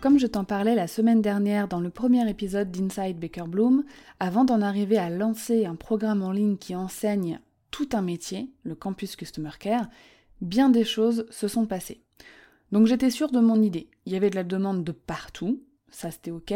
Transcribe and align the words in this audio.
Comme 0.00 0.18
je 0.18 0.26
t'en 0.26 0.44
parlais 0.44 0.74
la 0.74 0.86
semaine 0.86 1.20
dernière 1.20 1.68
dans 1.68 1.78
le 1.78 1.90
premier 1.90 2.26
épisode 2.30 2.70
d'Inside 2.70 3.18
Baker 3.18 3.44
Bloom, 3.46 3.84
avant 4.18 4.46
d'en 4.46 4.62
arriver 4.62 4.96
à 4.96 5.10
lancer 5.10 5.66
un 5.66 5.74
programme 5.74 6.22
en 6.22 6.32
ligne 6.32 6.56
qui 6.56 6.74
enseigne 6.74 7.38
tout 7.70 7.90
un 7.92 8.00
métier, 8.00 8.50
le 8.64 8.74
Campus 8.74 9.14
Customer 9.14 9.50
Care, 9.60 9.90
bien 10.40 10.70
des 10.70 10.86
choses 10.86 11.26
se 11.28 11.48
sont 11.48 11.66
passées. 11.66 12.00
Donc 12.72 12.86
j'étais 12.86 13.10
sûre 13.10 13.30
de 13.30 13.40
mon 13.40 13.60
idée. 13.60 13.90
Il 14.06 14.14
y 14.14 14.16
avait 14.16 14.30
de 14.30 14.36
la 14.36 14.44
demande 14.44 14.84
de 14.84 14.92
partout, 14.92 15.60
ça 15.90 16.10
c'était 16.10 16.30
ok, 16.30 16.54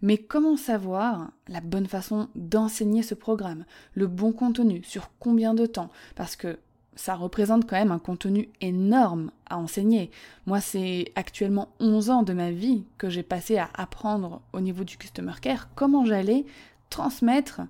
mais 0.00 0.16
comment 0.16 0.56
savoir 0.56 1.32
la 1.48 1.60
bonne 1.60 1.88
façon 1.88 2.30
d'enseigner 2.34 3.02
ce 3.02 3.14
programme, 3.14 3.66
le 3.92 4.06
bon 4.06 4.32
contenu, 4.32 4.82
sur 4.82 5.10
combien 5.18 5.52
de 5.52 5.66
temps? 5.66 5.90
Parce 6.14 6.34
que 6.34 6.58
ça 6.96 7.14
représente 7.14 7.68
quand 7.68 7.76
même 7.76 7.92
un 7.92 7.98
contenu 7.98 8.48
énorme 8.60 9.30
à 9.48 9.58
enseigner. 9.58 10.10
Moi, 10.46 10.60
c'est 10.60 11.12
actuellement 11.14 11.68
11 11.78 12.10
ans 12.10 12.22
de 12.22 12.32
ma 12.32 12.50
vie 12.50 12.84
que 12.98 13.10
j'ai 13.10 13.22
passé 13.22 13.58
à 13.58 13.70
apprendre 13.74 14.42
au 14.52 14.60
niveau 14.60 14.82
du 14.82 14.96
customer 14.96 15.34
care 15.40 15.68
comment 15.74 16.04
j'allais 16.04 16.44
transmettre 16.90 17.60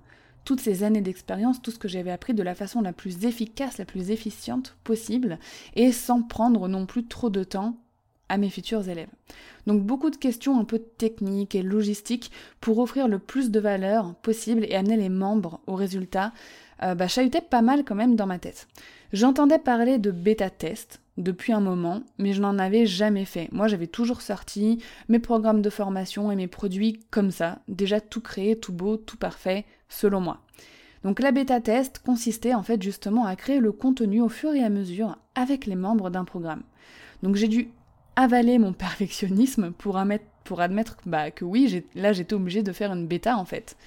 toutes 0.45 0.61
ces 0.61 0.83
années 0.83 1.01
d'expérience, 1.01 1.61
tout 1.61 1.71
ce 1.71 1.79
que 1.79 1.89
j'avais 1.89 2.11
appris 2.11 2.33
de 2.33 2.41
la 2.41 2.55
façon 2.55 2.81
la 2.81 2.93
plus 2.93 3.25
efficace, 3.25 3.77
la 3.77 3.85
plus 3.85 4.11
efficiente 4.11 4.77
possible, 4.85 5.39
et 5.75 5.91
sans 5.91 6.21
prendre 6.21 6.69
non 6.69 6.85
plus 6.85 7.05
trop 7.05 7.29
de 7.29 7.43
temps 7.43 7.75
à 8.29 8.37
mes 8.37 8.49
futurs 8.49 8.87
élèves. 8.87 9.09
Donc 9.65 9.83
beaucoup 9.83 10.09
de 10.09 10.15
questions 10.15 10.59
un 10.59 10.63
peu 10.63 10.79
techniques 10.79 11.55
et 11.55 11.61
logistiques 11.61 12.31
pour 12.61 12.79
offrir 12.79 13.07
le 13.07 13.19
plus 13.19 13.51
de 13.51 13.59
valeur 13.59 14.15
possible 14.15 14.65
et 14.65 14.75
amener 14.75 14.97
les 14.97 15.09
membres 15.09 15.59
au 15.67 15.75
résultat, 15.75 16.33
euh, 16.83 16.95
bah, 16.95 17.07
chahutaient 17.07 17.41
pas 17.41 17.61
mal 17.61 17.83
quand 17.83 17.95
même 17.95 18.15
dans 18.15 18.27
ma 18.27 18.39
tête. 18.39 18.67
J'entendais 19.13 19.59
parler 19.59 19.97
de 19.97 20.11
bêta 20.11 20.49
test 20.49 21.01
depuis 21.17 21.51
un 21.51 21.59
moment, 21.59 22.01
mais 22.17 22.33
je 22.33 22.41
n'en 22.41 22.59
avais 22.59 22.85
jamais 22.85 23.25
fait. 23.25 23.49
Moi, 23.51 23.67
j'avais 23.67 23.87
toujours 23.87 24.21
sorti 24.21 24.83
mes 25.09 25.19
programmes 25.19 25.61
de 25.61 25.69
formation 25.69 26.31
et 26.31 26.35
mes 26.35 26.47
produits 26.47 26.99
comme 27.09 27.31
ça, 27.31 27.59
déjà 27.67 27.99
tout 27.99 28.21
créé, 28.21 28.57
tout 28.57 28.73
beau, 28.73 28.97
tout 28.97 29.17
parfait, 29.17 29.65
selon 29.89 30.21
moi. 30.21 30.41
Donc 31.03 31.19
la 31.19 31.31
bêta 31.31 31.61
test 31.61 31.99
consistait 31.99 32.53
en 32.53 32.63
fait 32.63 32.81
justement 32.81 33.25
à 33.25 33.35
créer 33.35 33.59
le 33.59 33.71
contenu 33.71 34.21
au 34.21 34.29
fur 34.29 34.53
et 34.53 34.63
à 34.63 34.69
mesure 34.69 35.17
avec 35.35 35.65
les 35.65 35.75
membres 35.75 36.09
d'un 36.09 36.25
programme. 36.25 36.63
Donc 37.23 37.35
j'ai 37.35 37.47
dû 37.47 37.69
avaler 38.17 38.57
mon 38.57 38.73
perfectionnisme 38.73 39.71
pour, 39.71 39.95
admettre, 39.95 40.97
bah, 41.05 41.31
que 41.31 41.45
oui, 41.45 41.83
là 41.95 42.11
j'étais 42.11 42.33
obligée 42.33 42.63
de 42.63 42.73
faire 42.73 42.91
une 42.91 43.07
bêta 43.07 43.37
en 43.37 43.45
fait. 43.45 43.77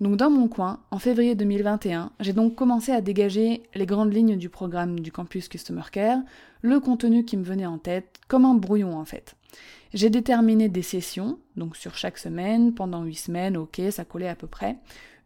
Donc 0.00 0.16
dans 0.16 0.30
mon 0.30 0.48
coin, 0.48 0.80
en 0.90 0.98
février 0.98 1.34
2021, 1.34 2.12
j'ai 2.20 2.32
donc 2.32 2.54
commencé 2.54 2.92
à 2.92 3.00
dégager 3.00 3.62
les 3.74 3.86
grandes 3.86 4.14
lignes 4.14 4.36
du 4.36 4.48
programme 4.48 5.00
du 5.00 5.10
campus 5.10 5.48
Customer 5.48 5.82
Care, 5.90 6.20
le 6.62 6.78
contenu 6.78 7.24
qui 7.24 7.36
me 7.36 7.42
venait 7.42 7.66
en 7.66 7.78
tête, 7.78 8.20
comme 8.28 8.44
un 8.44 8.54
brouillon 8.54 8.96
en 8.96 9.04
fait. 9.04 9.34
J'ai 9.92 10.10
déterminé 10.10 10.68
des 10.68 10.82
sessions, 10.82 11.38
donc 11.56 11.74
sur 11.76 11.96
chaque 11.96 12.18
semaine, 12.18 12.74
pendant 12.74 13.02
huit 13.02 13.16
semaines, 13.16 13.56
ok, 13.56 13.80
ça 13.90 14.04
collait 14.04 14.28
à 14.28 14.36
peu 14.36 14.46
près. 14.46 14.76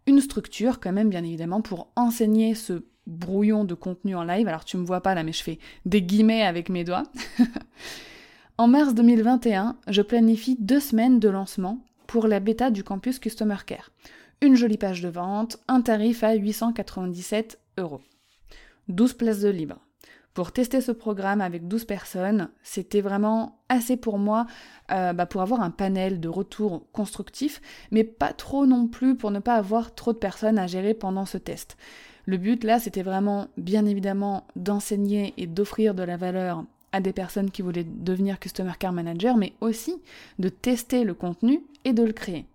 Une 0.07 0.21
structure 0.21 0.81
quand 0.81 0.93
même 0.93 1.11
bien 1.11 1.25
évidemment 1.25 1.61
pour 1.61 1.89
enseigner 1.97 2.55
ce 2.55 2.85
brouillon 3.07 3.65
de 3.65 3.75
contenu 3.75 4.15
en 4.15 4.23
live. 4.25 4.47
Alors 4.47 4.65
tu 4.65 4.77
me 4.77 4.87
vois 4.87 5.01
pas 5.01 5.15
là, 5.15 5.25
mais 5.25 5.33
je 5.33 5.43
fais 5.43 5.59
des 5.87 6.03
guillemets 6.03 6.43
avec 6.43 6.69
mes 6.69 6.85
doigts. 6.85 7.05
en 8.59 8.69
mars 8.69 8.95
2021, 8.95 9.77
je 9.89 10.03
planifie 10.03 10.57
deux 10.59 10.81
semaines 10.81 11.19
de 11.19 11.29
lancement 11.29 11.81
pour 12.07 12.29
la 12.29 12.41
bêta 12.41 12.71
du 12.71 12.85
campus 12.85 13.19
Customer 13.19 13.57
Care 13.67 13.91
une 14.45 14.57
jolie 14.57 14.77
page 14.77 15.01
de 15.01 15.09
vente, 15.09 15.59
un 15.69 15.81
tarif 15.81 16.23
à 16.23 16.35
897 16.35 17.59
euros. 17.79 18.01
12 18.89 19.15
places 19.15 19.41
de 19.41 19.49
libre. 19.49 19.79
Pour 20.35 20.53
tester 20.53 20.81
ce 20.81 20.93
programme 20.93 21.41
avec 21.41 21.69
12 21.69 21.85
personnes, 21.85 22.51
c'était 22.63 23.01
vraiment 23.01 23.63
assez 23.69 23.97
pour 23.97 24.19
moi 24.19 24.47
euh, 24.91 25.13
bah, 25.13 25.27
pour 25.27 25.41
avoir 25.41 25.63
un 25.63 25.71
panel 25.71 26.21
de 26.21 26.29
retours 26.29 26.85
constructifs, 26.93 27.63
mais 27.93 28.05
pas 28.05 28.33
trop 28.33 28.67
non 28.67 28.89
plus 28.89 29.17
pour 29.17 29.31
ne 29.31 29.39
pas 29.39 29.55
avoir 29.55 29.95
trop 29.95 30.13
de 30.13 30.19
personnes 30.19 30.59
à 30.59 30.67
gérer 30.67 30.93
pendant 30.93 31.25
ce 31.25 31.39
test. 31.39 31.77
Le 32.27 32.37
but 32.37 32.65
là, 32.65 32.79
c'était 32.79 33.03
vraiment 33.03 33.49
bien 33.57 33.87
évidemment 33.87 34.47
d'enseigner 34.57 35.35
et 35.37 35.47
d'offrir 35.47 35.95
de 35.95 36.03
la 36.03 36.17
valeur 36.17 36.65
à 36.95 37.01
des 37.01 37.13
personnes 37.13 37.51
qui 37.51 37.61
voulaient 37.61 37.85
devenir 37.85 38.39
Customer 38.39 38.73
Care 38.79 38.93
Manager, 38.93 39.37
mais 39.37 39.53
aussi 39.61 40.01
de 40.39 40.49
tester 40.49 41.03
le 41.03 41.13
contenu 41.13 41.61
et 41.85 41.93
de 41.93 42.05
le 42.05 42.13
créer. 42.13 42.47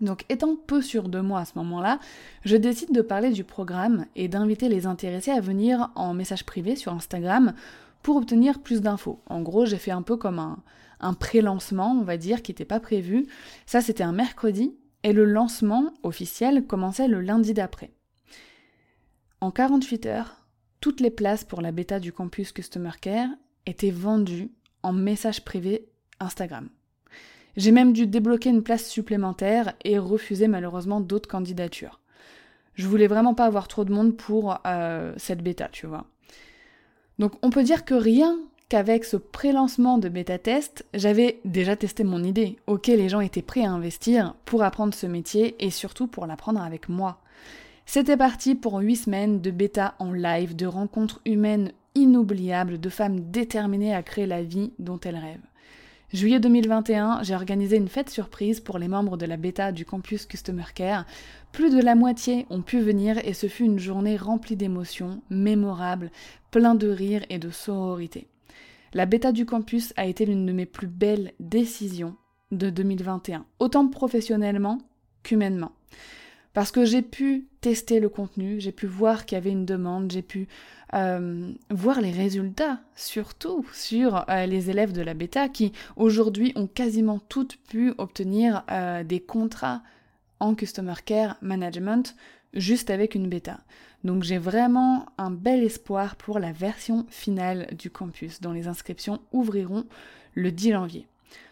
Donc 0.00 0.24
étant 0.28 0.56
peu 0.56 0.82
sûr 0.82 1.08
de 1.08 1.20
moi 1.20 1.40
à 1.40 1.44
ce 1.44 1.52
moment-là, 1.56 2.00
je 2.44 2.56
décide 2.56 2.92
de 2.92 3.02
parler 3.02 3.30
du 3.30 3.44
programme 3.44 4.06
et 4.16 4.26
d'inviter 4.26 4.68
les 4.68 4.84
intéressés 4.84 5.30
à 5.30 5.40
venir 5.40 5.90
en 5.94 6.12
message 6.12 6.44
privé 6.44 6.74
sur 6.74 6.92
Instagram 6.92 7.54
pour 8.02 8.16
obtenir 8.16 8.58
plus 8.60 8.80
d'infos. 8.80 9.20
En 9.26 9.42
gros, 9.42 9.64
j'ai 9.64 9.78
fait 9.78 9.92
un 9.92 10.02
peu 10.02 10.16
comme 10.16 10.40
un, 10.40 10.58
un 10.98 11.14
pré-lancement, 11.14 11.92
on 11.92 12.02
va 12.02 12.16
dire, 12.16 12.42
qui 12.42 12.50
n'était 12.50 12.64
pas 12.64 12.80
prévu. 12.80 13.28
Ça, 13.64 13.80
c'était 13.80 14.02
un 14.02 14.12
mercredi, 14.12 14.76
et 15.04 15.12
le 15.12 15.24
lancement 15.24 15.94
officiel 16.02 16.66
commençait 16.66 17.06
le 17.06 17.20
lundi 17.20 17.54
d'après. 17.54 17.92
En 19.40 19.52
48 19.52 20.06
heures, 20.06 20.45
toutes 20.80 21.00
les 21.00 21.10
places 21.10 21.44
pour 21.44 21.62
la 21.62 21.72
bêta 21.72 22.00
du 22.00 22.12
campus 22.12 22.52
Customer 22.52 22.90
Care 23.00 23.28
étaient 23.66 23.90
vendues 23.90 24.50
en 24.82 24.92
message 24.92 25.44
privé 25.44 25.88
Instagram. 26.20 26.68
J'ai 27.56 27.72
même 27.72 27.92
dû 27.92 28.06
débloquer 28.06 28.50
une 28.50 28.62
place 28.62 28.86
supplémentaire 28.88 29.72
et 29.84 29.98
refuser 29.98 30.46
malheureusement 30.46 31.00
d'autres 31.00 31.28
candidatures. 31.28 32.00
Je 32.74 32.86
voulais 32.86 33.06
vraiment 33.06 33.34
pas 33.34 33.46
avoir 33.46 33.68
trop 33.68 33.84
de 33.84 33.92
monde 33.92 34.16
pour 34.16 34.58
euh, 34.66 35.14
cette 35.16 35.42
bêta, 35.42 35.68
tu 35.72 35.86
vois. 35.86 36.04
Donc 37.18 37.32
on 37.42 37.50
peut 37.50 37.62
dire 37.62 37.86
que 37.86 37.94
rien 37.94 38.38
qu'avec 38.68 39.04
ce 39.04 39.16
pré-lancement 39.16 39.96
de 39.96 40.08
bêta 40.08 40.38
test, 40.38 40.84
j'avais 40.92 41.40
déjà 41.44 41.76
testé 41.76 42.04
mon 42.04 42.22
idée. 42.22 42.58
Ok, 42.66 42.88
les 42.88 43.08
gens 43.08 43.20
étaient 43.20 43.40
prêts 43.40 43.64
à 43.64 43.70
investir 43.70 44.34
pour 44.44 44.62
apprendre 44.62 44.92
ce 44.92 45.06
métier 45.06 45.56
et 45.64 45.70
surtout 45.70 46.08
pour 46.08 46.26
l'apprendre 46.26 46.60
avec 46.60 46.88
moi. 46.88 47.20
C'était 47.88 48.16
parti 48.16 48.56
pour 48.56 48.80
8 48.80 48.96
semaines 48.96 49.40
de 49.40 49.52
bêta 49.52 49.94
en 50.00 50.12
live, 50.12 50.56
de 50.56 50.66
rencontres 50.66 51.20
humaines 51.24 51.70
inoubliables, 51.94 52.80
de 52.80 52.88
femmes 52.88 53.30
déterminées 53.30 53.94
à 53.94 54.02
créer 54.02 54.26
la 54.26 54.42
vie 54.42 54.72
dont 54.80 54.98
elles 55.04 55.16
rêvent. 55.16 55.46
Juillet 56.12 56.40
2021, 56.40 57.22
j'ai 57.22 57.36
organisé 57.36 57.76
une 57.76 57.88
fête 57.88 58.10
surprise 58.10 58.58
pour 58.58 58.78
les 58.78 58.88
membres 58.88 59.16
de 59.16 59.24
la 59.24 59.36
bêta 59.36 59.70
du 59.70 59.84
campus 59.84 60.26
Customer 60.26 60.64
Care. 60.74 61.06
Plus 61.52 61.70
de 61.70 61.80
la 61.80 61.94
moitié 61.94 62.44
ont 62.50 62.60
pu 62.60 62.80
venir 62.80 63.18
et 63.24 63.34
ce 63.34 63.46
fut 63.46 63.64
une 63.64 63.78
journée 63.78 64.16
remplie 64.16 64.56
d'émotions, 64.56 65.22
mémorable, 65.30 66.10
plein 66.50 66.74
de 66.74 66.88
rires 66.88 67.24
et 67.30 67.38
de 67.38 67.50
sororité. 67.50 68.26
La 68.94 69.06
bêta 69.06 69.30
du 69.30 69.46
campus 69.46 69.92
a 69.96 70.06
été 70.06 70.26
l'une 70.26 70.44
de 70.44 70.52
mes 70.52 70.66
plus 70.66 70.88
belles 70.88 71.34
décisions 71.38 72.16
de 72.50 72.68
2021, 72.68 73.46
autant 73.60 73.86
professionnellement 73.86 74.78
qu'humainement 75.22 75.72
parce 76.56 76.70
que 76.70 76.86
j'ai 76.86 77.02
pu 77.02 77.44
tester 77.60 78.00
le 78.00 78.08
contenu, 78.08 78.60
j'ai 78.60 78.72
pu 78.72 78.86
voir 78.86 79.26
qu'il 79.26 79.36
y 79.36 79.38
avait 79.38 79.50
une 79.50 79.66
demande, 79.66 80.10
j'ai 80.10 80.22
pu 80.22 80.48
euh, 80.94 81.52
voir 81.68 82.00
les 82.00 82.10
résultats, 82.10 82.80
surtout 82.94 83.66
sur 83.74 84.24
euh, 84.30 84.46
les 84.46 84.70
élèves 84.70 84.92
de 84.92 85.02
la 85.02 85.12
bêta 85.12 85.50
qui 85.50 85.72
aujourd'hui 85.96 86.54
ont 86.56 86.66
quasiment 86.66 87.18
toutes 87.28 87.58
pu 87.68 87.92
obtenir 87.98 88.64
euh, 88.70 89.04
des 89.04 89.20
contrats 89.20 89.82
en 90.40 90.54
Customer 90.54 90.94
Care 91.04 91.36
Management 91.42 92.16
juste 92.54 92.88
avec 92.88 93.14
une 93.14 93.28
bêta. 93.28 93.60
Donc 94.04 94.22
j'ai 94.22 94.38
vraiment 94.38 95.04
un 95.18 95.30
bel 95.30 95.62
espoir 95.62 96.16
pour 96.16 96.38
la 96.38 96.52
version 96.52 97.04
finale 97.10 97.68
du 97.78 97.90
campus 97.90 98.40
dont 98.40 98.52
les 98.52 98.66
inscriptions 98.66 99.20
ouvriront 99.30 99.84
le 100.32 100.50
10 100.50 100.72
janvier. 100.72 101.06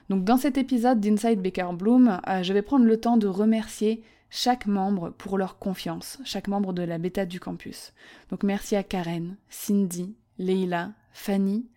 Donc 0.08 0.24
dans 0.24 0.38
cet 0.38 0.56
épisode 0.56 0.98
d'Inside 0.98 1.42
Baker 1.42 1.74
Bloom, 1.74 2.22
je 2.40 2.52
vais 2.54 2.62
prendre 2.62 2.86
le 2.86 2.98
temps 2.98 3.18
de 3.18 3.26
remercier 3.26 4.02
chaque 4.36 4.66
membre 4.66 5.10
pour 5.10 5.38
leur 5.38 5.60
confiance, 5.60 6.19
chaque 6.25 6.48
membre 6.48 6.72
de 6.72 6.82
la 6.82 6.98
bêta 6.98 7.25
du 7.25 7.38
campus. 7.38 7.92
Donc 8.31 8.42
merci 8.42 8.75
à 8.75 8.82
Karen, 8.82 9.36
Cindy, 9.48 10.16
Leila, 10.38 10.90
Fanny, 11.12 11.69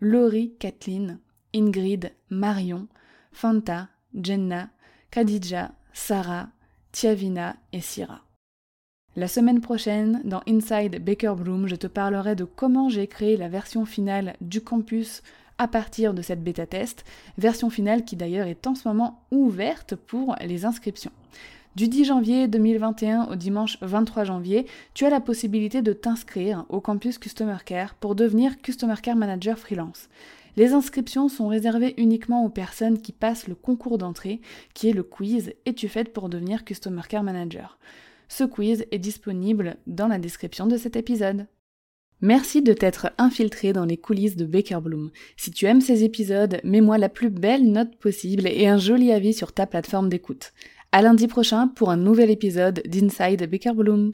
Laurie, 0.00 0.54
Kathleen, 0.58 1.18
Ingrid, 1.54 2.12
Marion, 2.30 2.88
Fanta, 3.32 3.88
Jenna, 4.14 4.70
Khadija, 5.10 5.72
Sarah, 5.92 6.48
Tiavina 6.90 7.56
et 7.74 7.82
Syrah. 7.82 8.22
La 9.14 9.28
semaine 9.28 9.60
prochaine, 9.60 10.22
dans 10.24 10.40
Inside 10.48 11.04
Baker 11.04 11.34
Bloom, 11.36 11.66
je 11.66 11.76
te 11.76 11.86
parlerai 11.86 12.34
de 12.34 12.44
comment 12.44 12.88
j'ai 12.88 13.08
créé 13.08 13.36
la 13.36 13.48
version 13.48 13.84
finale 13.84 14.36
du 14.40 14.62
campus 14.62 15.22
à 15.58 15.68
partir 15.68 16.14
de 16.14 16.22
cette 16.22 16.42
bêta 16.42 16.66
test, 16.66 17.04
version 17.36 17.68
finale 17.68 18.06
qui 18.06 18.16
d'ailleurs 18.16 18.46
est 18.46 18.66
en 18.66 18.74
ce 18.74 18.88
moment 18.88 19.26
ouverte 19.30 19.96
pour 19.96 20.34
les 20.40 20.64
inscriptions. 20.64 21.12
Du 21.76 21.88
10 21.88 22.06
janvier 22.06 22.48
2021 22.48 23.24
au 23.24 23.34
dimanche 23.34 23.76
23 23.82 24.24
janvier, 24.24 24.64
tu 24.94 25.04
as 25.04 25.10
la 25.10 25.20
possibilité 25.20 25.82
de 25.82 25.92
t'inscrire 25.92 26.64
au 26.70 26.80
campus 26.80 27.18
Customer 27.18 27.58
Care 27.66 27.96
pour 27.96 28.14
devenir 28.14 28.62
Customer 28.62 28.94
Care 29.02 29.14
Manager 29.14 29.58
freelance. 29.58 30.08
Les 30.56 30.72
inscriptions 30.72 31.28
sont 31.28 31.48
réservées 31.48 31.92
uniquement 31.98 32.46
aux 32.46 32.48
personnes 32.48 33.02
qui 33.02 33.12
passent 33.12 33.46
le 33.46 33.54
concours 33.54 33.98
d'entrée, 33.98 34.40
qui 34.72 34.88
est 34.88 34.94
le 34.94 35.02
quiz 35.02 35.52
Es-tu 35.66 35.88
faite 35.88 36.14
pour 36.14 36.30
devenir 36.30 36.64
Customer 36.64 37.02
Care 37.06 37.22
Manager 37.22 37.78
Ce 38.28 38.44
quiz 38.44 38.86
est 38.90 38.98
disponible 38.98 39.76
dans 39.86 40.08
la 40.08 40.18
description 40.18 40.66
de 40.66 40.78
cet 40.78 40.96
épisode. 40.96 41.46
Merci 42.22 42.62
de 42.62 42.72
t'être 42.72 43.10
infiltré 43.18 43.74
dans 43.74 43.84
les 43.84 43.98
coulisses 43.98 44.36
de 44.36 44.46
Baker 44.46 44.78
Bloom. 44.82 45.10
Si 45.36 45.50
tu 45.50 45.66
aimes 45.66 45.82
ces 45.82 46.04
épisodes, 46.04 46.58
mets-moi 46.64 46.96
la 46.96 47.10
plus 47.10 47.28
belle 47.28 47.70
note 47.70 47.94
possible 47.96 48.46
et 48.46 48.66
un 48.66 48.78
joli 48.78 49.12
avis 49.12 49.34
sur 49.34 49.52
ta 49.52 49.66
plateforme 49.66 50.08
d'écoute. 50.08 50.54
À 50.96 51.02
lundi 51.02 51.26
prochain 51.28 51.68
pour 51.68 51.90
un 51.90 51.98
nouvel 51.98 52.30
épisode 52.30 52.82
d'Inside 52.86 53.50
Baker 53.50 53.72
Bloom. 53.74 54.12